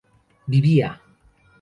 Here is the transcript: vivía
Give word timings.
vivía 0.47 0.93